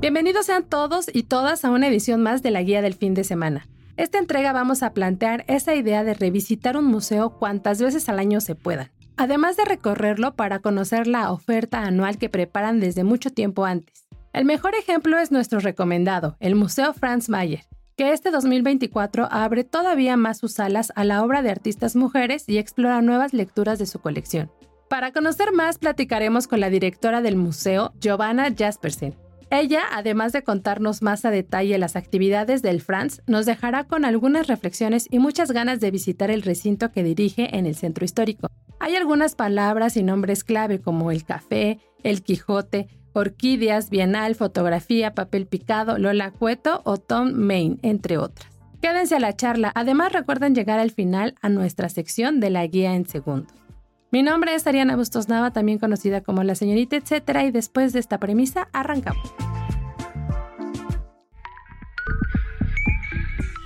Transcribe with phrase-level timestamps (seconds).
[0.00, 3.22] Bienvenidos sean todos y todas a una edición más de la Guía del Fin de
[3.22, 3.68] Semana.
[3.98, 8.40] Esta entrega vamos a plantear esa idea de revisitar un museo cuantas veces al año
[8.40, 13.66] se puedan, además de recorrerlo para conocer la oferta anual que preparan desde mucho tiempo
[13.66, 14.08] antes.
[14.32, 20.16] El mejor ejemplo es nuestro recomendado, el Museo Franz Mayer, que este 2024 abre todavía
[20.16, 23.98] más sus salas a la obra de artistas mujeres y explora nuevas lecturas de su
[23.98, 24.50] colección.
[24.88, 29.14] Para conocer más, platicaremos con la directora del museo, Giovanna Jaspersen,
[29.50, 34.46] ella, además de contarnos más a detalle las actividades del Franz, nos dejará con algunas
[34.46, 38.48] reflexiones y muchas ganas de visitar el recinto que dirige en el centro histórico.
[38.78, 45.46] Hay algunas palabras y nombres clave como el café, el Quijote, orquídeas, bienal, fotografía, papel
[45.46, 48.48] picado, Lola Cueto o Tom Main, entre otras.
[48.80, 52.94] Quédense a la charla, además recuerden llegar al final a nuestra sección de la guía
[52.94, 53.52] en segundos.
[54.12, 58.00] Mi nombre es Ariana Bustos Nava, también conocida como la señorita etcétera, y después de
[58.00, 59.32] esta premisa arrancamos.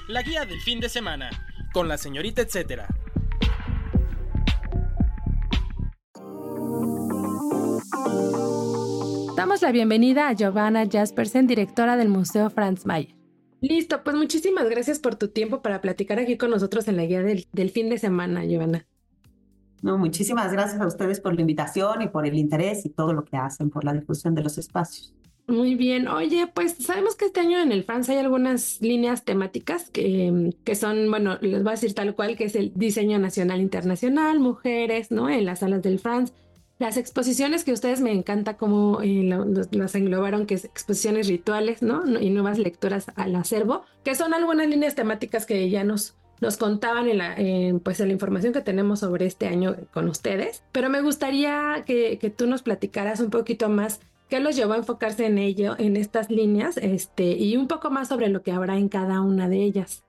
[0.07, 1.31] La guía del fin de semana
[1.73, 2.89] con la señorita etcétera.
[9.37, 13.15] Damos la bienvenida a Giovanna Jaspersen, directora del Museo Franz Mayer.
[13.63, 17.23] Listo, pues muchísimas gracias por tu tiempo para platicar aquí con nosotros en la guía
[17.23, 18.87] del, del fin de semana, Giovanna.
[19.83, 23.25] No, muchísimas gracias a ustedes por la invitación y por el interés y todo lo
[23.25, 25.15] que hacen por la difusión de los espacios.
[25.47, 26.09] Muy bien.
[26.09, 30.75] Oye, pues sabemos que este año en el France hay algunas líneas temáticas que, que
[30.75, 35.11] son, bueno, les voy a decir tal cual, que es el diseño nacional internacional, mujeres,
[35.11, 35.29] ¿no?
[35.29, 36.33] En las salas del France.
[36.79, 39.31] Las exposiciones que ustedes me encanta cómo eh,
[39.71, 42.03] las englobaron, que es exposiciones rituales, ¿no?
[42.19, 47.09] Y nuevas lecturas al acervo, que son algunas líneas temáticas que ya nos nos contaban
[47.09, 47.37] en la,
[47.83, 52.19] pues en la información que tenemos sobre este año con ustedes, pero me gustaría que,
[52.19, 55.97] que, tú nos platicaras un poquito más qué los llevó a enfocarse en ello, en
[55.97, 59.63] estas líneas, este, y un poco más sobre lo que habrá en cada una de
[59.63, 60.05] ellas.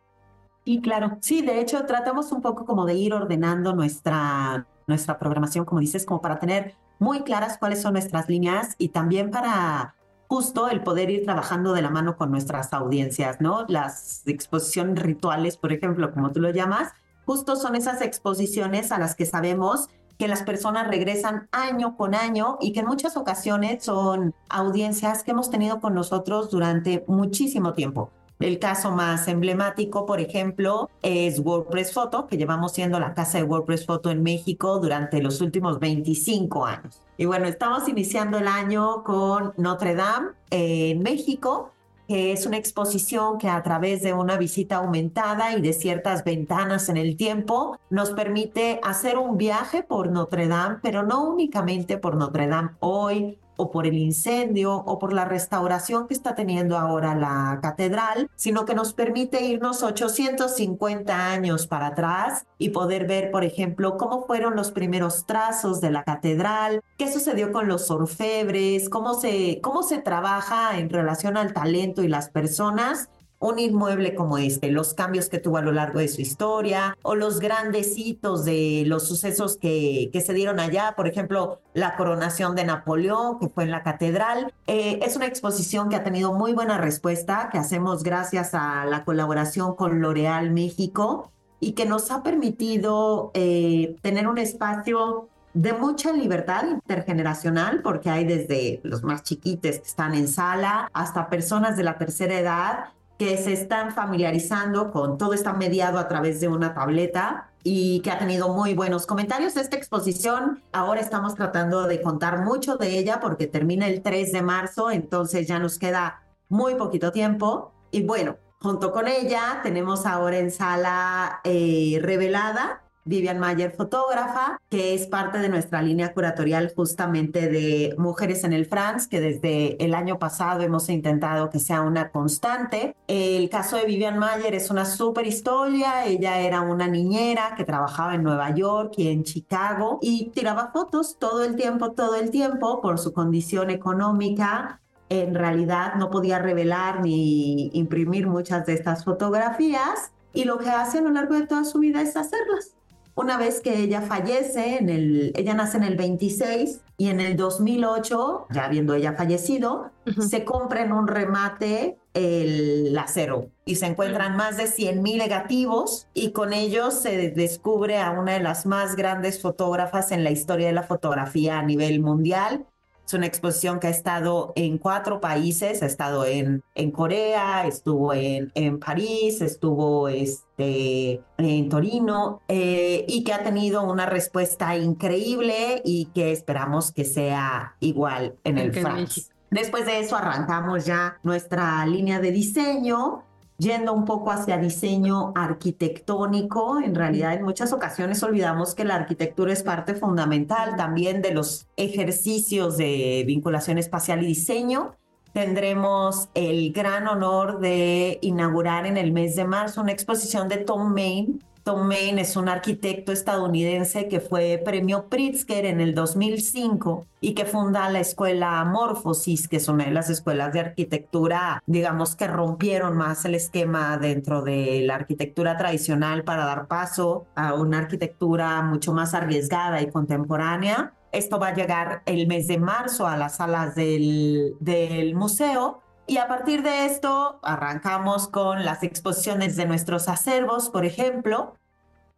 [0.64, 5.64] Y claro, sí, de hecho tratamos un poco como de ir ordenando nuestra, nuestra programación,
[5.64, 9.96] como dices, como para tener muy claras cuáles son nuestras líneas y también para
[10.28, 13.66] justo el poder ir trabajando de la mano con nuestras audiencias, ¿no?
[13.68, 16.94] Las exposiciones rituales, por ejemplo, como tú lo llamas,
[17.25, 22.58] justo son esas exposiciones a las que sabemos que las personas regresan año con año
[22.62, 28.12] y que en muchas ocasiones son audiencias que hemos tenido con nosotros durante muchísimo tiempo.
[28.40, 33.46] El caso más emblemático, por ejemplo, es WordPress Photo, que llevamos siendo la casa de
[33.46, 37.01] WordPress Photo en México durante los últimos 25 años.
[37.18, 41.72] Y bueno, estamos iniciando el año con Notre Dame en México,
[42.09, 46.90] que es una exposición que a través de una visita aumentada y de ciertas ventanas
[46.90, 52.16] en el tiempo nos permite hacer un viaje por Notre Dame, pero no únicamente por
[52.16, 57.16] Notre Dame hoy, o por el incendio o por la restauración que está teniendo ahora
[57.16, 63.44] la catedral, sino que nos permite irnos 850 años para atrás y poder ver, por
[63.44, 69.14] ejemplo, cómo fueron los primeros trazos de la catedral, qué sucedió con los orfebres, cómo
[69.14, 74.72] se, cómo se trabaja en relación al talento y las personas un inmueble como este,
[74.72, 78.84] los cambios que tuvo a lo largo de su historia o los grandes hitos de
[78.85, 83.66] los sucesos que, que se dieron allá, por ejemplo, la coronación de Napoleón, que fue
[83.66, 84.53] en la catedral.
[84.68, 89.03] Eh, es una exposición que ha tenido muy buena respuesta, que hacemos gracias a la
[89.03, 96.12] colaboración con L'Oreal México y que nos ha permitido eh, tener un espacio de mucha
[96.12, 101.84] libertad intergeneracional, porque hay desde los más chiquites que están en sala hasta personas de
[101.84, 102.85] la tercera edad
[103.17, 108.12] que se están familiarizando con todo está mediado a través de una tableta y que
[108.12, 109.58] ha tenido muy buenos comentarios.
[109.58, 114.41] Esta exposición ahora estamos tratando de contar mucho de ella porque termina el 3 de
[114.41, 117.72] marzo, entonces ya nos queda muy poquito tiempo.
[117.90, 124.96] Y bueno, junto con ella tenemos ahora en sala eh, revelada Vivian Mayer, fotógrafa, que
[124.96, 129.93] es parte de nuestra línea curatorial justamente de Mujeres en el France, que desde el
[129.93, 132.96] año pasado hemos intentado que sea una constante.
[133.07, 136.05] El caso de Vivian Mayer es una súper historia.
[136.05, 141.17] Ella era una niñera que trabajaba en Nueva York y en Chicago y tiraba fotos
[141.19, 147.02] todo el tiempo, todo el tiempo por su condición económica en realidad no podía revelar
[147.02, 151.63] ni imprimir muchas de estas fotografías y lo que hace a lo largo de toda
[151.63, 152.75] su vida es hacerlas.
[153.16, 157.38] Una vez que ella fallece, en el, ella nace en el 26 y en el
[157.38, 164.35] 2008, ya habiendo ella fallecido, se compra en un remate el acero y se encuentran
[164.35, 168.97] más de 100 mil negativos y con ellos se descubre a una de las más
[168.97, 172.66] grandes fotógrafas en la historia de la fotografía a nivel mundial
[173.05, 178.13] es una exposición que ha estado en cuatro países, ha estado en, en Corea, estuvo
[178.13, 185.81] en, en París, estuvo este, en Torino eh, y que ha tenido una respuesta increíble
[185.85, 189.29] y que esperamos que sea igual en el France.
[189.52, 193.23] Después de eso arrancamos ya nuestra línea de diseño
[193.57, 196.79] yendo un poco hacia diseño arquitectónico.
[196.79, 201.67] En realidad, en muchas ocasiones olvidamos que la arquitectura es parte fundamental también de los
[201.78, 204.96] ejercicios de vinculación espacial y diseño.
[205.34, 210.93] Tendremos el gran honor de inaugurar en el mes de marzo una exposición de Tom
[210.93, 217.34] Main, Tom Main es un arquitecto estadounidense que fue premio Pritzker en el 2005 y
[217.34, 222.28] que funda la escuela Morphosis, que es una de las escuelas de arquitectura, digamos, que
[222.28, 228.62] rompieron más el esquema dentro de la arquitectura tradicional para dar paso a una arquitectura
[228.62, 230.94] mucho más arriesgada y contemporánea.
[231.12, 236.17] Esto va a llegar el mes de marzo a las salas del, del museo y
[236.17, 241.55] a partir de esto arrancamos con las exposiciones de nuestros acervos, por ejemplo.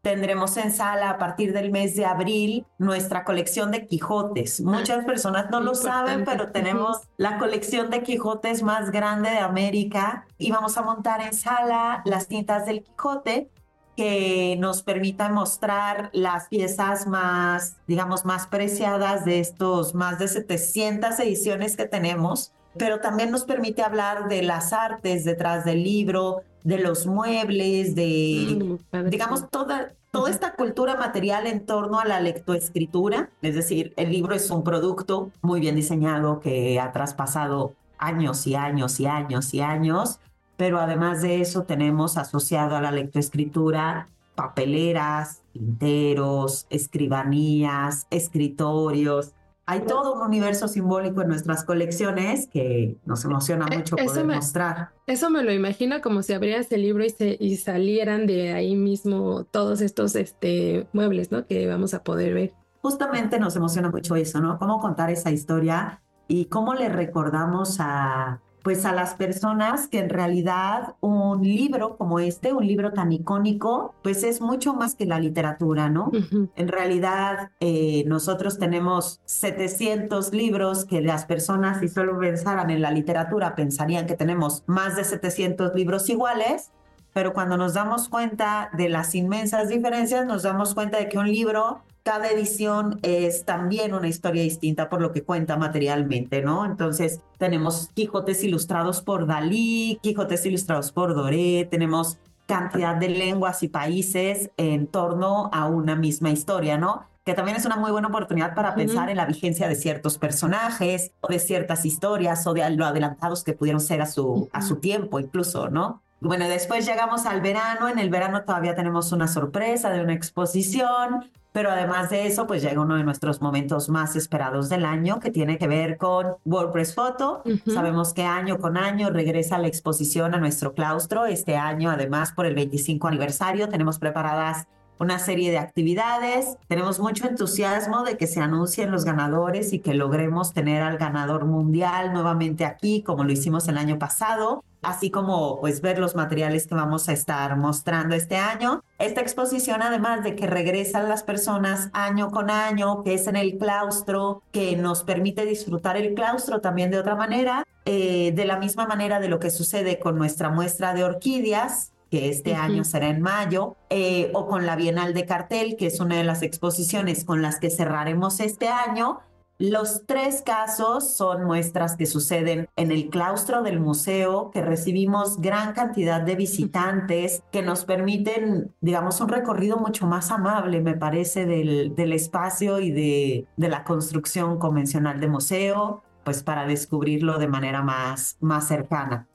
[0.01, 4.61] Tendremos en sala a partir del mes de abril nuestra colección de Quijotes.
[4.61, 10.25] Muchas personas no lo saben, pero tenemos la colección de Quijotes más grande de América
[10.37, 13.49] y vamos a montar en sala las tintas del Quijote
[13.95, 21.19] que nos permita mostrar las piezas más, digamos, más preciadas de estos más de 700
[21.19, 26.79] ediciones que tenemos pero también nos permite hablar de las artes detrás del libro, de
[26.79, 33.29] los muebles, de, mm, digamos, toda, toda esta cultura material en torno a la lectoescritura.
[33.41, 38.55] Es decir, el libro es un producto muy bien diseñado que ha traspasado años y
[38.55, 40.19] años y años y años,
[40.55, 49.33] pero además de eso tenemos asociado a la lectoescritura papeleras, tinteros, escribanías, escritorios,
[49.69, 54.91] hay todo un universo simbólico en nuestras colecciones que nos emociona eh, mucho poder mostrar.
[55.05, 58.77] Eso me lo imagino como si abrieras el libro y, se, y salieran de ahí
[58.77, 61.45] mismo todos estos este, muebles, ¿no?
[61.45, 62.53] Que vamos a poder ver.
[62.81, 64.57] Justamente nos emociona mucho eso, ¿no?
[64.57, 70.09] Cómo contar esa historia y cómo le recordamos a, pues a las personas que en
[70.09, 75.21] realidad un libro como este, un libro tan icónico, pues es mucho más que la
[75.21, 76.11] literatura, ¿no?
[76.57, 82.91] En realidad eh, nosotros tenemos 700 libros que las personas si solo pensaran en la
[82.91, 86.71] literatura pensarían que tenemos más de 700 libros iguales,
[87.13, 91.31] pero cuando nos damos cuenta de las inmensas diferencias, nos damos cuenta de que un
[91.31, 96.65] libro cada edición es también una historia distinta por lo que cuenta materialmente, ¿no?
[96.65, 103.67] Entonces tenemos Quijotes ilustrados por Dalí, Quijotes ilustrados por Doré, tenemos cantidad de lenguas y
[103.67, 107.05] países en torno a una misma historia, ¿no?
[107.25, 111.11] que también es una muy buena oportunidad para pensar en la vigencia de ciertos personajes
[111.19, 114.77] o de ciertas historias o de lo adelantados que pudieron ser a su, a su
[114.77, 116.01] tiempo incluso, ¿no?
[116.19, 121.29] Bueno, después llegamos al verano, en el verano todavía tenemos una sorpresa de una exposición,
[121.51, 125.31] pero además de eso, pues llega uno de nuestros momentos más esperados del año, que
[125.31, 127.43] tiene que ver con WordPress Photo.
[127.65, 131.25] Sabemos que año con año regresa la exposición a nuestro claustro.
[131.25, 134.67] Este año, además, por el 25 aniversario, tenemos preparadas
[134.99, 136.57] una serie de actividades.
[136.67, 141.45] Tenemos mucho entusiasmo de que se anuncien los ganadores y que logremos tener al ganador
[141.45, 146.67] mundial nuevamente aquí, como lo hicimos el año pasado así como pues ver los materiales
[146.67, 148.83] que vamos a estar mostrando este año.
[148.99, 153.57] Esta exposición, además de que regresan las personas año con año, que es en el
[153.57, 158.87] claustro, que nos permite disfrutar el claustro también de otra manera, eh, de la misma
[158.87, 163.21] manera de lo que sucede con nuestra muestra de orquídeas, que este año será en
[163.21, 167.41] mayo, eh, o con la Bienal de Cartel, que es una de las exposiciones con
[167.41, 169.19] las que cerraremos este año,
[169.59, 175.73] Los tres casos son muestras que suceden en el claustro del museo, que recibimos gran
[175.73, 181.95] cantidad de visitantes que nos permiten, digamos, un recorrido mucho más amable, me parece, del,
[181.95, 187.81] del espacio y de, de la construcción convencional de museo, pues para descubrirlo de manera
[187.81, 189.27] más, más cercana.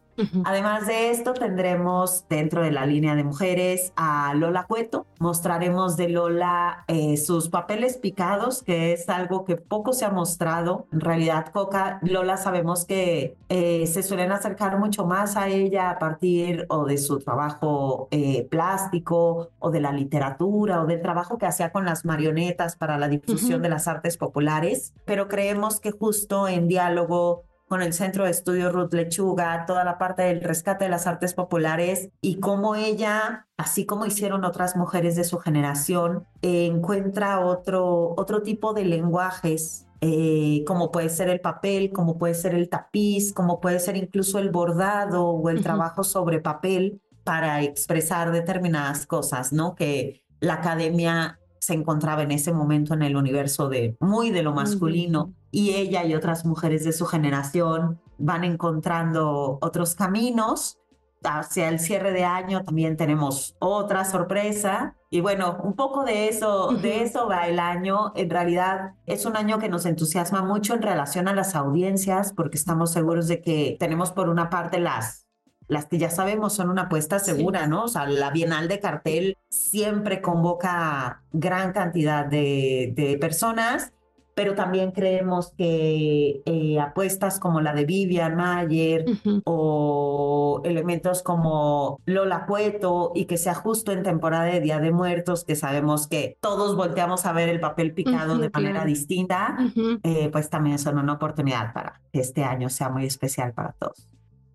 [0.44, 5.06] Además de esto, tendremos dentro de la línea de mujeres a Lola Cueto.
[5.18, 10.86] Mostraremos de Lola eh, sus papeles picados, que es algo que poco se ha mostrado.
[10.92, 15.98] En realidad, Coca, Lola sabemos que eh, se suelen acercar mucho más a ella a
[15.98, 21.46] partir o de su trabajo eh, plástico o de la literatura o del trabajo que
[21.46, 24.92] hacía con las marionetas para la difusión de las artes populares.
[25.04, 29.96] Pero creemos que justo en diálogo con el Centro de Estudios Ruth Lechuga, toda la
[29.96, 35.16] parte del rescate de las artes populares y cómo ella, así como hicieron otras mujeres
[35.16, 41.92] de su generación, encuentra otro, otro tipo de lenguajes eh, como puede ser el papel,
[41.92, 46.40] como puede ser el tapiz, como puede ser incluso el bordado o el trabajo sobre
[46.40, 49.74] papel para expresar determinadas cosas, ¿no?
[49.76, 54.52] Que la academia se encontraba en ese momento en el universo de muy de lo
[54.52, 60.80] masculino y ella y otras mujeres de su generación van encontrando otros caminos.
[61.22, 66.72] Hacia el cierre de año también tenemos otra sorpresa y bueno, un poco de eso,
[66.72, 68.10] de eso va el año.
[68.16, 72.56] En realidad es un año que nos entusiasma mucho en relación a las audiencias porque
[72.56, 75.21] estamos seguros de que tenemos por una parte las
[75.68, 77.84] las que ya sabemos son una apuesta segura, ¿no?
[77.84, 83.92] O sea, la Bienal de Cartel siempre convoca gran cantidad de, personas,
[84.34, 89.04] pero también creemos que eh, apuestas como la de Vivian Mayer
[89.44, 95.44] o elementos como Lola Cueto y que sea justo en temporada de Día de Muertos,
[95.44, 99.58] que sabemos que todos volteamos a ver el papel picado de manera distinta,
[100.02, 104.08] eh, pues también son una oportunidad para que este año sea muy especial para todos.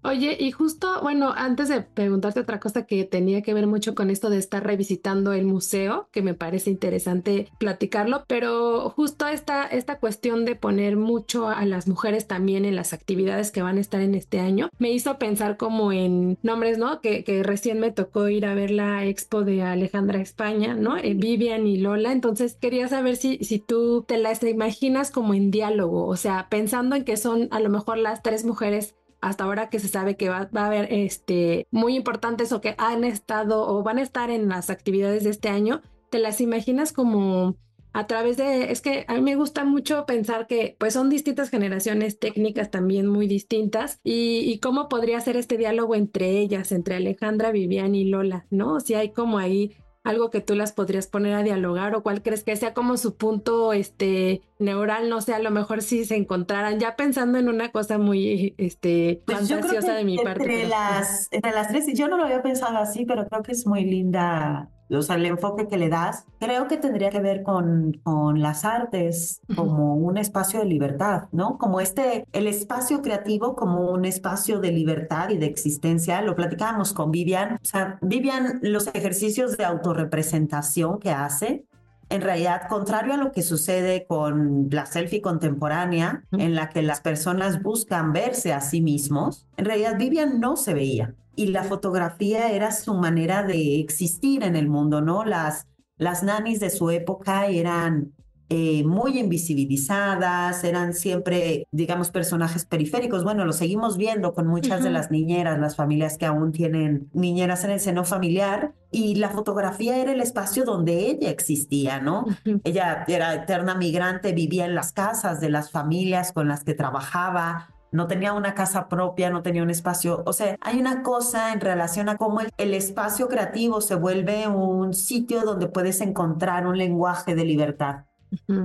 [0.07, 4.09] Oye, y justo, bueno, antes de preguntarte otra cosa que tenía que ver mucho con
[4.09, 9.99] esto de estar revisitando el museo, que me parece interesante platicarlo, pero justo esta, esta
[9.99, 13.99] cuestión de poner mucho a las mujeres también en las actividades que van a estar
[13.99, 17.01] en este año, me hizo pensar como en nombres, ¿no?
[17.01, 20.95] Que, que recién me tocó ir a ver la expo de Alejandra España, ¿no?
[20.95, 25.51] Eh, Vivian y Lola, entonces quería saber si, si tú te las imaginas como en
[25.51, 29.69] diálogo, o sea, pensando en que son a lo mejor las tres mujeres hasta ahora
[29.69, 33.83] que se sabe que va, a haber este, muy importantes o que han estado o
[33.83, 37.57] van a estar en las actividades de este año, ¿te las imaginas como
[37.93, 41.49] a través de, es que a mí me gusta mucho pensar que pues son distintas
[41.49, 46.95] generaciones técnicas también muy distintas y, y, cómo podría ser este diálogo entre ellas, entre
[46.95, 48.79] Alejandra, Vivian y Lola, ¿no?
[48.81, 49.75] Si hay como ahí
[50.07, 53.15] algo que tú las podrías poner a dialogar o cuál crees que sea como su
[53.15, 57.71] punto este neural, no sé, a lo mejor si se encontraran ya pensando en una
[57.71, 60.67] cosa muy este pues fantasiosa de mi entre parte.
[60.67, 63.83] Las, entre las tres, yo no lo había pensado así, pero creo que es muy
[63.83, 68.41] linda o sea, el enfoque que le das, creo que tendría que ver con, con
[68.41, 71.57] las artes como un espacio de libertad, ¿no?
[71.57, 76.21] Como este, el espacio creativo como un espacio de libertad y de existencia.
[76.21, 77.55] Lo platicábamos con Vivian.
[77.55, 81.65] O sea, Vivian, los ejercicios de autorrepresentación que hace,
[82.09, 87.01] en realidad, contrario a lo que sucede con la selfie contemporánea, en la que las
[87.01, 92.51] personas buscan verse a sí mismos, en realidad Vivian no se veía y la fotografía
[92.51, 95.23] era su manera de existir en el mundo, ¿no?
[95.23, 98.13] Las, las nanis de su época eran
[98.49, 103.23] eh, muy invisibilizadas, eran siempre, digamos, personajes periféricos.
[103.23, 107.63] Bueno, lo seguimos viendo con muchas de las niñeras, las familias que aún tienen niñeras
[107.63, 112.25] en el seno familiar, y la fotografía era el espacio donde ella existía, ¿no?
[112.63, 117.67] Ella era eterna migrante, vivía en las casas de las familias con las que trabajaba,
[117.91, 120.23] no tenía una casa propia, no tenía un espacio.
[120.25, 124.93] O sea, hay una cosa en relación a cómo el, espacio creativo se vuelve un
[124.93, 128.05] sitio donde puedes encontrar un lenguaje de libertad.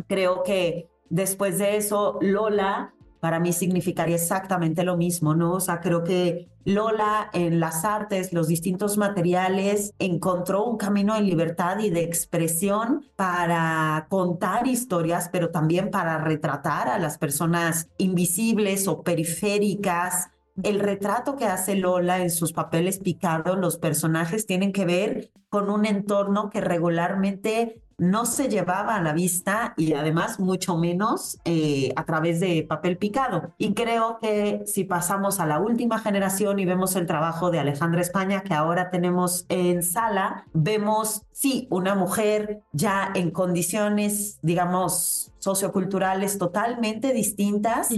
[0.08, 5.52] Creo que después de eso, Lola para mí significaría exactamente lo mismo, ¿no?
[5.52, 11.20] O sea, creo que Lola en las artes, los distintos materiales, encontró un camino de
[11.20, 18.88] libertad y de expresión para contar historias, pero también para retratar a las personas invisibles
[18.88, 20.30] o periféricas.
[20.64, 25.70] El retrato que hace Lola en sus papeles picados, los personajes tienen que ver con
[25.70, 31.92] un entorno que regularmente no se llevaba a la vista y además mucho menos eh,
[31.96, 33.52] a través de papel picado.
[33.58, 38.00] Y creo que si pasamos a la última generación y vemos el trabajo de Alejandra
[38.00, 46.38] España que ahora tenemos en sala, vemos, sí, una mujer ya en condiciones, digamos, socioculturales
[46.38, 47.88] totalmente distintas,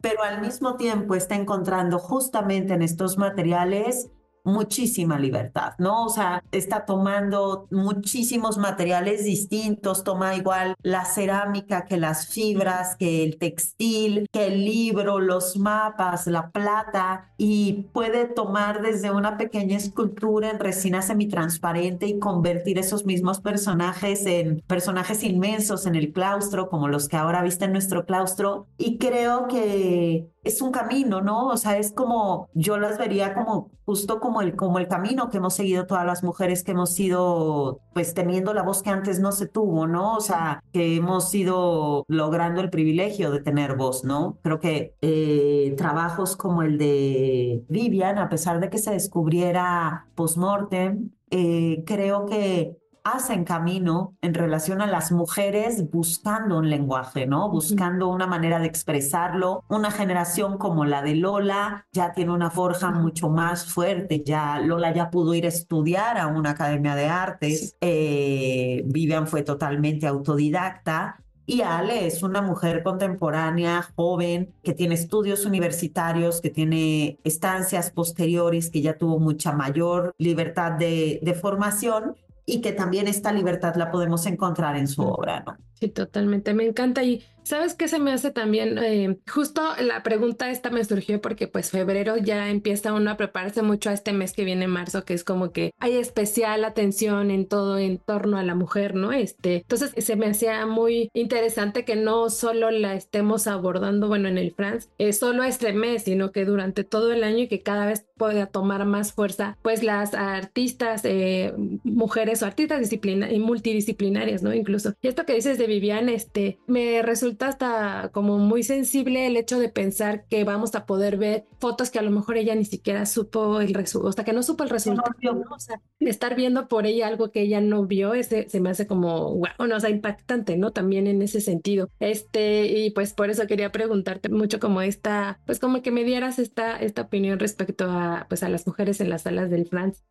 [0.00, 4.10] pero al mismo tiempo está encontrando justamente en estos materiales
[4.44, 6.06] muchísima libertad, ¿no?
[6.06, 13.24] O sea, está tomando muchísimos materiales distintos, toma igual la cerámica que las fibras, que
[13.24, 19.76] el textil, que el libro, los mapas, la plata, y puede tomar desde una pequeña
[19.76, 26.68] escultura en resina semitransparente y convertir esos mismos personajes en personajes inmensos en el claustro,
[26.68, 31.48] como los que ahora viste en nuestro claustro, y creo que es un camino, ¿no?
[31.48, 35.38] O sea, es como, yo las vería como justo como el, como el camino que
[35.38, 39.32] hemos seguido todas las mujeres que hemos ido, pues teniendo la voz que antes no
[39.32, 40.16] se tuvo, ¿no?
[40.16, 44.38] O sea, que hemos ido logrando el privilegio de tener voz, ¿no?
[44.42, 51.10] Creo que eh, trabajos como el de Vivian, a pesar de que se descubriera post-mortem,
[51.30, 57.50] eh, creo que hacen camino en relación a las mujeres buscando un lenguaje, ¿no?
[57.50, 59.64] Buscando una manera de expresarlo.
[59.68, 64.22] Una generación como la de Lola ya tiene una forja mucho más fuerte.
[64.24, 67.76] Ya Lola ya pudo ir a estudiar a una academia de artes.
[67.80, 71.16] Eh, Vivian fue totalmente autodidacta.
[71.46, 78.70] Y Ale es una mujer contemporánea, joven, que tiene estudios universitarios, que tiene estancias posteriores,
[78.70, 82.14] que ya tuvo mucha mayor libertad de, de formación
[82.50, 85.56] y que también esta libertad la podemos encontrar en su obra, ¿no?
[85.80, 87.02] Sí, totalmente, me encanta.
[87.02, 91.48] Y sabes qué se me hace también, eh, justo la pregunta esta me surgió porque
[91.48, 95.14] pues febrero ya empieza uno a prepararse mucho a este mes que viene marzo, que
[95.14, 99.12] es como que hay especial atención en todo en torno a la mujer, ¿no?
[99.12, 104.38] Este, entonces se me hacía muy interesante que no solo la estemos abordando, bueno, en
[104.38, 107.86] el France, es solo este mes, sino que durante todo el año y que cada
[107.86, 114.42] vez pueda tomar más fuerza, pues las artistas, eh, mujeres o artistas disciplina y multidisciplinarias,
[114.42, 114.52] ¿no?
[114.54, 114.94] Incluso.
[115.00, 119.58] Y esto que dices de Vivian, este, me resulta hasta como muy sensible el hecho
[119.58, 123.06] de pensar que vamos a poder ver fotos que a lo mejor ella ni siquiera
[123.06, 125.54] supo el resultado, o sea, que no supo el resultado, ¿no?
[125.54, 128.86] O sea, estar viendo por ella algo que ella no vio, ese se me hace
[128.86, 130.72] como, wow, no, o sea, impactante, ¿no?
[130.72, 131.88] También en ese sentido.
[132.00, 136.38] Este, y pues por eso quería preguntarte mucho como esta, pues como que me dieras
[136.38, 140.02] esta, esta opinión respecto a, pues a las mujeres en las salas del France.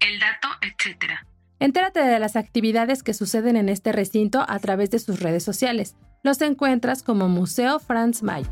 [0.00, 1.26] El dato, etcétera.
[1.60, 5.94] Entérate de las actividades que suceden en este recinto a través de sus redes sociales.
[6.22, 8.50] Los encuentras como Museo Franz Mayer.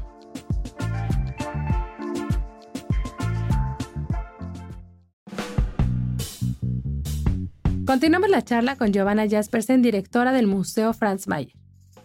[7.85, 11.53] Continuamos la charla con Giovanna Jaspersen, directora del Museo Franz Mayer.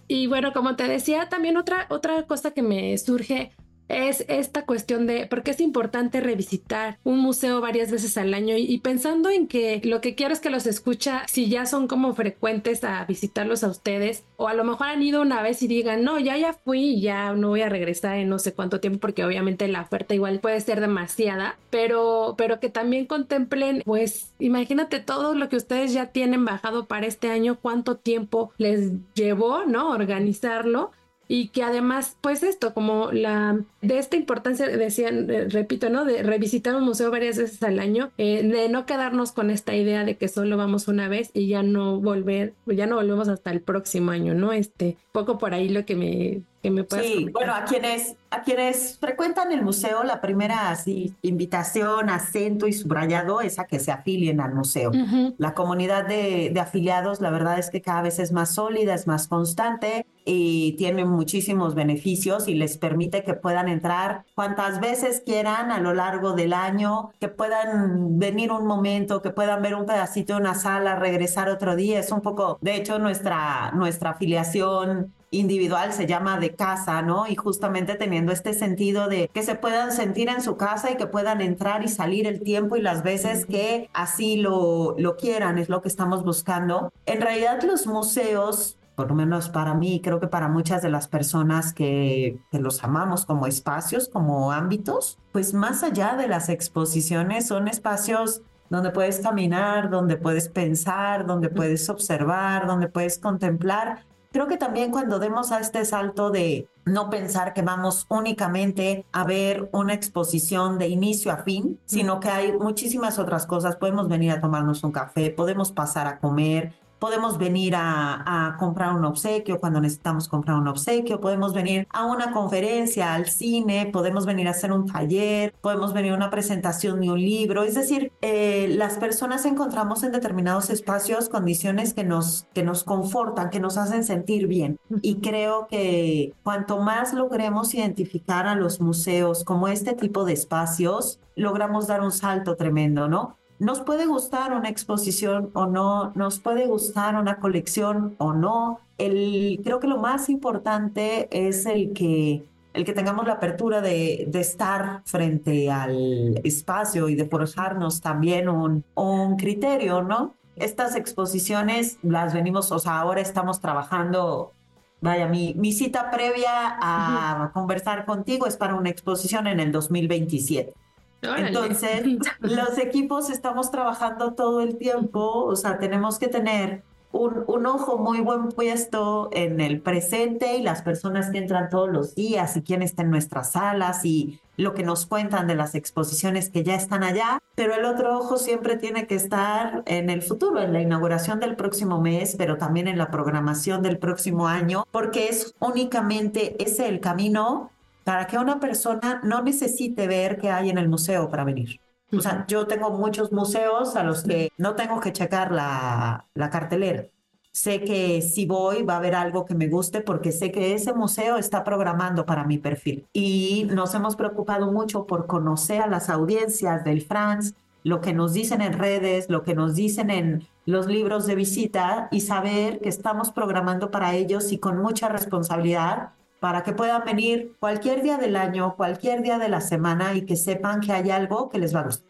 [0.07, 3.51] Y bueno, como te decía, también otra, otra cosa que me surge
[3.89, 8.55] es esta cuestión de por qué es importante revisitar un museo varias veces al año.
[8.57, 12.13] Y, pensando en que lo que quiero es que los escucha si ya son como
[12.13, 16.03] frecuentes a visitarlos a ustedes o a lo mejor han ido una vez y digan
[16.03, 18.99] no ya ya fui y ya no voy a regresar en no sé cuánto tiempo
[18.99, 24.99] porque obviamente la oferta igual puede ser demasiada pero pero que también contemplen pues imagínate
[24.99, 29.89] todo lo que ustedes ya tienen bajado para este año cuánto tiempo les llevó no
[29.89, 30.91] organizarlo
[31.27, 36.05] y que además, pues esto, como la de esta importancia, decían, repito, ¿no?
[36.05, 40.05] De revisitar un museo varias veces al año, eh, de no quedarnos con esta idea
[40.05, 43.61] de que solo vamos una vez y ya no volver, ya no volvemos hasta el
[43.61, 44.53] próximo año, ¿no?
[44.53, 49.61] Este, poco por ahí lo que me sí, bueno, a quienes, a quienes frecuentan el
[49.61, 54.91] museo, la primera así, invitación, acento y subrayado es a que se afilien al museo.
[55.37, 59.07] La comunidad de, de, afiliados, la verdad es que cada vez es más sólida, es
[59.07, 65.71] más constante y tiene muchísimos beneficios y les permite que puedan entrar cuantas veces quieran
[65.71, 70.33] a lo largo del año, que puedan venir un momento, que puedan ver un pedacito
[70.33, 71.99] de una sala, regresar otro día.
[71.99, 77.27] Es un poco, de hecho, nuestra, nuestra afiliación individual se llama de casa, ¿no?
[77.27, 81.07] Y justamente teniendo este sentido de que se puedan sentir en su casa y que
[81.07, 85.69] puedan entrar y salir el tiempo y las veces que así lo, lo quieran, es
[85.69, 86.91] lo que estamos buscando.
[87.05, 91.07] En realidad los museos por lo menos para mí, creo que para muchas de las
[91.07, 97.45] personas que, que, los amamos como espacios, como ámbitos, pues más allá de las exposiciones
[97.45, 104.47] son espacios donde puedes caminar, donde puedes pensar, donde puedes observar, donde puedes contemplar Creo
[104.47, 109.69] que también cuando demos a este salto de no pensar que vamos únicamente a ver
[109.71, 113.75] una exposición de inicio a fin, sino que hay muchísimas otras cosas.
[113.75, 118.93] Podemos venir a tomarnos un café, podemos pasar a comer, Podemos venir a, a, comprar
[118.95, 124.25] un obsequio cuando necesitamos comprar un obsequio, podemos venir a una conferencia, al cine, podemos
[124.25, 127.63] venir a hacer un taller, podemos venir a una presentación de un libro.
[127.63, 133.49] Es decir, eh, las personas encontramos en determinados espacios condiciones que nos, que nos confortan,
[133.49, 134.79] que nos hacen sentir bien.
[135.01, 141.19] Y creo que cuanto más logremos identificar a los museos como este tipo de espacios,
[141.35, 143.37] logramos dar un salto tremendo, ¿no?
[143.59, 148.79] Nos puede gustar una exposición o no, nos puede gustar una colección o no.
[148.97, 154.25] El, creo que lo más importante es el que, el que tengamos la apertura de,
[154.27, 160.35] de estar frente al espacio y de forjarnos también un, un criterio, ¿no?
[160.55, 164.53] Estas exposiciones las venimos, o sea, ahora estamos trabajando
[164.99, 166.49] Vaya, mi, mi, cita previa
[166.81, 170.73] a conversar contigo es para una exposición en el 2027.
[171.21, 172.03] Entonces,
[172.39, 177.97] los equipos estamos trabajando todo el tiempo, o sea, tenemos que tener un, un, ojo
[177.97, 182.61] muy buen puesto en el presente y las personas que entran todos los días y
[182.61, 186.75] quién está en nuestras salas y lo que nos cuentan de las exposiciones que ya
[186.75, 190.81] están allá, pero el otro ojo siempre tiene que estar en el futuro, en la
[190.81, 196.61] inauguración del próximo mes, pero también en la programación del próximo año, porque es únicamente
[196.61, 197.71] ese el camino
[198.07, 201.81] para que una persona no necesite ver qué hay en el museo para venir.
[202.15, 206.49] O sea, yo tengo muchos museos a los que no tengo que checar la, la
[206.49, 207.03] cartelera.
[207.51, 210.93] Sé que si voy va a haber algo que me guste porque sé que ese
[210.93, 213.05] museo está programando para mi perfil.
[213.11, 218.31] Y nos hemos preocupado mucho por conocer a las audiencias del France, lo que nos
[218.31, 222.87] dicen en redes, lo que nos dicen en los libros de visita y saber que
[222.87, 228.35] estamos programando para ellos y con mucha responsabilidad para que puedan venir cualquier día del
[228.35, 231.81] año, cualquier día de la semana y que sepan que hay algo que les va
[231.81, 232.07] a gustar.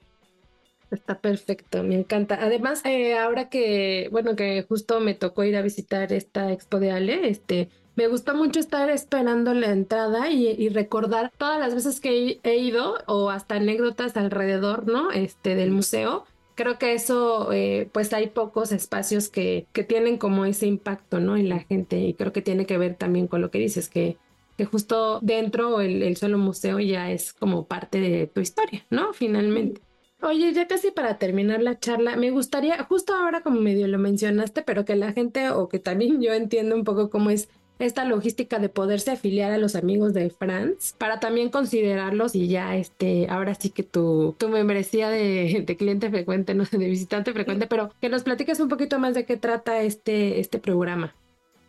[0.92, 2.38] Está perfecto, me encanta.
[2.42, 6.92] Además, eh, ahora que, bueno, que justo me tocó ir a visitar esta expo de
[6.92, 12.40] Ale, este, me gustó mucho estar esperando la entrada y, recordar todas las veces que
[12.42, 15.12] he, ido o hasta anécdotas alrededor, ¿no?
[15.12, 16.26] Este, del museo.
[16.58, 21.38] Creo que eso, eh, pues hay pocos espacios que, que tienen como ese impacto, ¿no?
[21.38, 24.18] En la gente y creo que tiene que ver también con lo que dices, que
[24.58, 29.14] que justo dentro el, el solo museo ya es como parte de tu historia, ¿no?
[29.14, 29.82] Finalmente.
[30.20, 34.64] Oye, ya casi para terminar la charla, me gustaría, justo ahora como medio lo mencionaste,
[34.64, 38.60] pero que la gente o que también yo entienda un poco cómo es esta logística
[38.60, 43.56] de poderse afiliar a los amigos de France para también considerarlos y ya este ahora
[43.56, 47.92] sí que tu, tu membresía de, de cliente frecuente, no sé, de visitante frecuente, pero
[48.02, 51.14] que nos platiques un poquito más de qué trata este, este programa.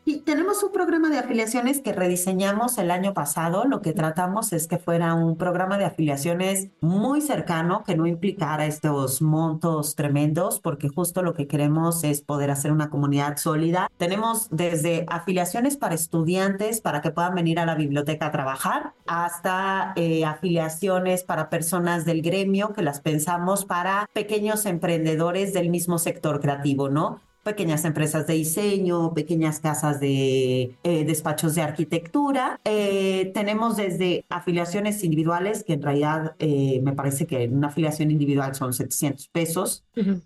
[0.08, 3.66] Y tenemos un programa de afiliaciones que rediseñamos el año pasado.
[3.66, 8.64] Lo que tratamos es que fuera un programa de afiliaciones muy cercano, que no implicara
[8.64, 13.90] estos montos tremendos, porque justo lo que queremos es poder hacer una comunidad sólida.
[13.98, 19.92] Tenemos desde afiliaciones para estudiantes para que puedan venir a la biblioteca a trabajar, hasta
[19.96, 26.40] eh, afiliaciones para personas del gremio que las pensamos para pequeños emprendedores del mismo sector
[26.40, 27.20] creativo, ¿no?
[27.48, 32.60] Pequeñas empresas de diseño, pequeñas casas de eh, despachos de arquitectura.
[32.66, 38.54] Eh, tenemos desde afiliaciones individuales, que en realidad eh, me parece que una afiliación individual
[38.54, 39.84] son 700 pesos.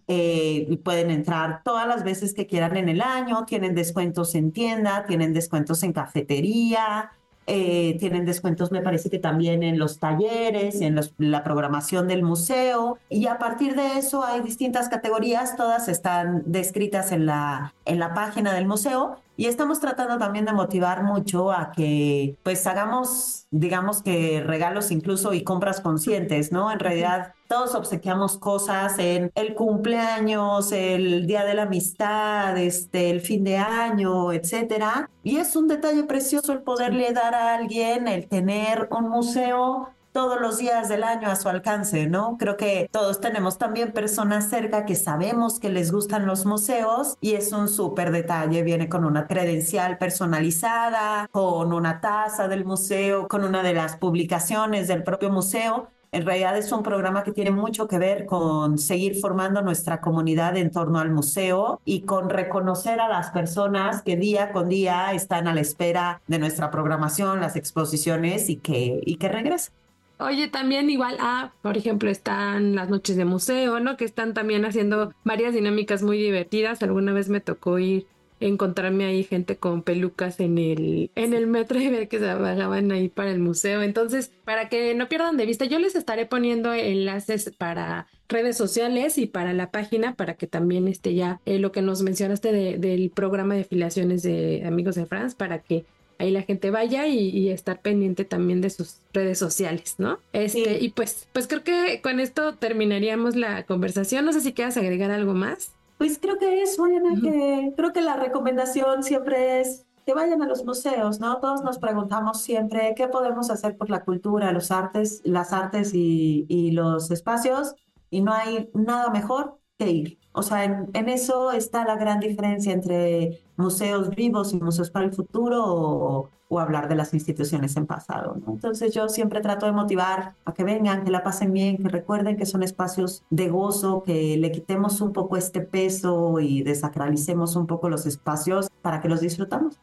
[0.08, 5.06] y pueden entrar todas las veces que quieran en el año, tienen descuentos en tienda,
[5.06, 7.12] tienen descuentos en cafetería,
[7.46, 12.98] eh, tienen descuentos, me parece que también en los talleres, en la programación del museo.
[13.08, 18.14] Y a partir de eso hay distintas categorías, todas están descritas en la, en la
[18.14, 19.16] página del museo.
[19.36, 25.32] Y estamos tratando también de motivar mucho a que pues hagamos, digamos que regalos incluso
[25.32, 26.70] y compras conscientes, ¿no?
[26.70, 33.20] En realidad todos obsequiamos cosas en el cumpleaños, el día de la amistad, este, el
[33.20, 35.10] fin de año, etcétera.
[35.22, 40.40] Y es un detalle precioso el poderle dar a alguien el tener un museo todos
[40.40, 42.38] los días del año a su alcance, ¿no?
[42.38, 47.34] Creo que todos tenemos también personas cerca que sabemos que les gustan los museos y
[47.34, 53.44] es un súper detalle, viene con una credencial personalizada, con una taza del museo, con
[53.44, 57.88] una de las publicaciones del propio museo en realidad es un programa que tiene mucho
[57.88, 63.08] que ver con seguir formando nuestra comunidad en torno al museo y con reconocer a
[63.08, 68.50] las personas que día con día están a la espera de nuestra programación, las exposiciones
[68.50, 69.72] y que, y que regresen.
[70.18, 73.96] Oye, también igual, ah, por ejemplo, están las noches de museo, ¿no?
[73.96, 76.82] Que están también haciendo varias dinámicas muy divertidas.
[76.82, 78.06] Alguna vez me tocó ir
[78.46, 82.92] encontrarme ahí gente con pelucas en el, en el metro y ver que se vagaban
[82.92, 83.82] ahí para el museo.
[83.82, 89.18] Entonces, para que no pierdan de vista, yo les estaré poniendo enlaces para redes sociales
[89.18, 93.10] y para la página para que también esté ya eh, lo que nos mencionaste del
[93.10, 95.84] programa de afiliaciones de Amigos de France para que
[96.18, 100.18] ahí la gente vaya y, estar pendiente también de sus redes sociales, ¿no?
[100.32, 104.24] Este, y pues, pues creo que con esto terminaríamos la conversación.
[104.24, 105.72] No sé si quieras agregar algo más.
[106.02, 110.48] Pues creo que eso, Ana, que creo que la recomendación siempre es que vayan a
[110.48, 111.38] los museos, ¿no?
[111.38, 116.44] Todos nos preguntamos siempre qué podemos hacer por la cultura, los artes, las artes y,
[116.48, 117.76] y los espacios,
[118.10, 120.18] y no hay nada mejor que ir.
[120.32, 125.12] O sea, en, eso está la gran diferencia entre museos vivos y museos para el
[125.12, 128.36] futuro o, hablar de las instituciones en pasado.
[128.46, 132.36] Entonces yo siempre trato de motivar a que vengan, que la pasen bien, que recuerden
[132.36, 137.66] que son espacios de gozo, que le quitemos un poco este peso y desacralicemos un
[137.66, 139.78] poco los espacios para que los disfrutamos.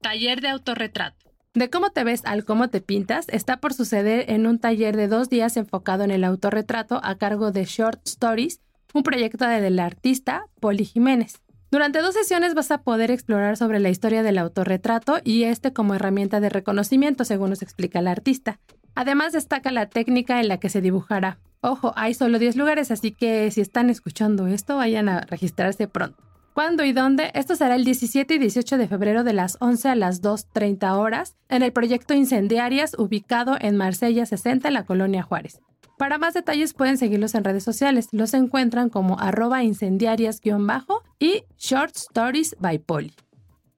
[0.00, 1.25] Taller de autorretrato.
[1.56, 5.08] De cómo te ves al cómo te pintas está por suceder en un taller de
[5.08, 8.60] dos días enfocado en el autorretrato a cargo de Short Stories,
[8.92, 11.40] un proyecto del artista Poli Jiménez.
[11.70, 15.94] Durante dos sesiones vas a poder explorar sobre la historia del autorretrato y este como
[15.94, 18.58] herramienta de reconocimiento, según nos explica el artista.
[18.94, 21.38] Además destaca la técnica en la que se dibujará.
[21.62, 26.25] Ojo, hay solo 10 lugares, así que si están escuchando esto, vayan a registrarse pronto.
[26.56, 27.32] ¿Cuándo y dónde?
[27.34, 31.36] Esto será el 17 y 18 de febrero de las 11 a las 2.30 horas
[31.50, 35.60] en el proyecto Incendiarias ubicado en Marsella 60 en la colonia Juárez.
[35.98, 38.08] Para más detalles pueden seguirlos en redes sociales.
[38.12, 43.12] Los encuentran como arroba incendiarias-bajo y Short Stories by Polly.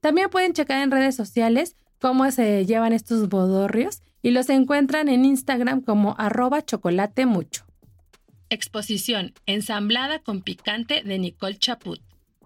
[0.00, 5.24] También pueden checar en redes sociales cómo se llevan estos bodorrios y los encuentran en
[5.24, 7.64] Instagram como arroba chocolate mucho.
[8.50, 12.00] Exposición Ensamblada con picante de Nicole Chaput.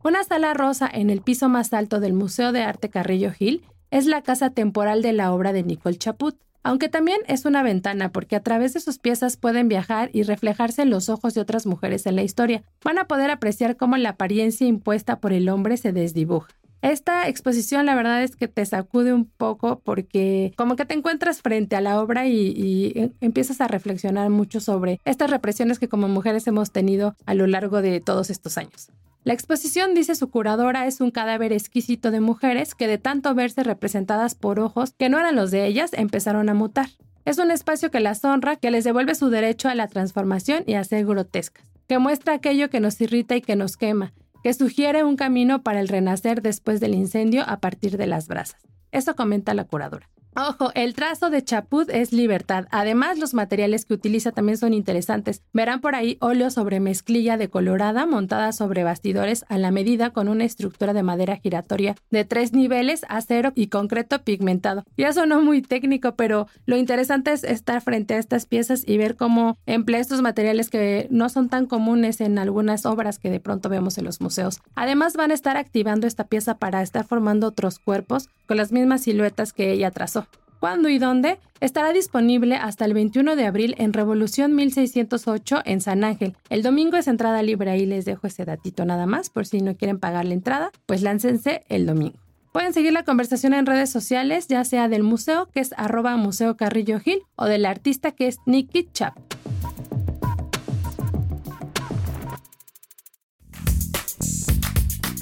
[0.04, 4.04] Una sala rosa en el piso más alto del Museo de Arte Carrillo Gil es
[4.04, 8.36] la casa temporal de la obra de Nicole Chaput, aunque también es una ventana porque
[8.36, 12.04] a través de sus piezas pueden viajar y reflejarse en los ojos de otras mujeres
[12.04, 12.62] en la historia.
[12.84, 16.48] Van a poder apreciar cómo la apariencia impuesta por el hombre se desdibuja.
[16.86, 21.42] Esta exposición la verdad es que te sacude un poco porque como que te encuentras
[21.42, 26.06] frente a la obra y, em, empiezas a reflexionar mucho sobre estas represiones que como
[26.06, 28.92] mujeres hemos tenido a lo largo de todos estos años.
[29.24, 33.64] La exposición, dice su curadora, es un cadáver exquisito de mujeres que de tanto verse
[33.64, 36.86] representadas por ojos que no eran los de ellas, empezaron a mutar.
[37.24, 40.74] Es un espacio que las honra, que les devuelve su derecho a la transformación y
[40.74, 44.12] a ser grotescas, que muestra aquello que nos irrita y que nos quema,
[44.46, 48.62] que sugiere un camino para el renacer después del incendio a partir de las brasas.
[48.92, 50.08] Eso comenta la curadora.
[50.38, 52.66] Ojo, el trazo de Chaput es libertad.
[52.70, 55.42] Además, los materiales que utiliza también son interesantes.
[55.54, 60.44] Verán por ahí óleo sobre mezclilla decolorada montada sobre bastidores a la medida con una
[60.44, 64.84] estructura de madera giratoria de tres niveles, acero y concreto pigmentado.
[64.98, 69.16] Ya sonó muy técnico, pero lo interesante es estar frente a estas piezas y ver
[69.16, 73.70] cómo emplea estos materiales que no son tan comunes en algunas obras que de pronto
[73.70, 74.60] vemos en los museos.
[74.74, 79.02] Además, van a estar activando esta pieza para estar formando otros cuerpos con las mismas
[79.02, 80.25] siluetas que ella trazó.
[80.60, 86.04] Cuándo y dónde, estará disponible hasta el 21 de abril en Revolución 1608 en San
[86.04, 86.36] Ángel.
[86.50, 89.76] El domingo es entrada libre, ahí les dejo ese datito nada más, por si no
[89.76, 92.18] quieren pagar la entrada, pues láncense el domingo.
[92.52, 96.56] Pueden seguir la conversación en redes sociales, ya sea del museo, que es arroba Museo
[96.56, 99.14] Carrillo Gil, o del artista, que es Nicky Chap.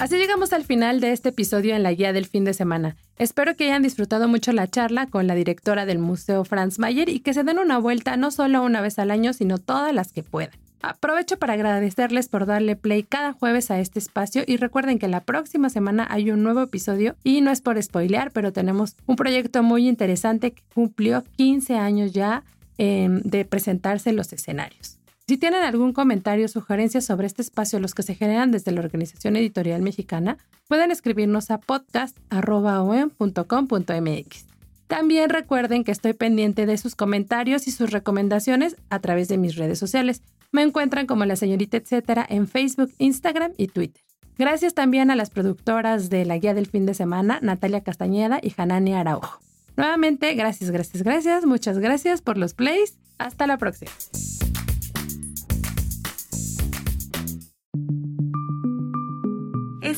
[0.05, 2.95] Así llegamos al final de este episodio en la guía del fin de semana.
[3.17, 7.21] Espero que hayan disfrutado mucho la charla con la directora del Museo Franz Mayer y
[7.21, 10.21] que se den una vuelta no solo una vez al año, sino todas las que
[10.21, 10.53] puedan.
[10.83, 15.21] Aprovecho para agradecerles por darle play cada jueves a este espacio y recuerden que la
[15.21, 19.63] próxima semana hay un nuevo episodio y no es por spoilear, pero tenemos un proyecto
[19.63, 22.43] muy interesante que cumplió 15 años ya
[22.77, 24.99] em, de presentarse en los escenarios.
[25.27, 28.81] Si tienen algún comentario o sugerencia sobre este espacio, los que se generan desde la
[28.81, 34.45] Organización Editorial Mexicana, pueden escribirnos a podcast.com.mx.
[34.85, 39.55] También recuerden que estoy pendiente de sus comentarios y sus recomendaciones a través de mis
[39.55, 40.21] redes sociales.
[40.51, 44.03] Me encuentran como la señorita etcétera en Facebook, Instagram y Twitter.
[44.37, 48.53] Gracias también a las productoras de la guía del fin de semana, Natalia Castañeda y
[48.55, 49.39] Hanani Araujo.
[49.75, 52.99] Nuevamente, gracias, gracias, gracias, muchas gracias por los plays.
[53.17, 53.89] Hasta la próxima.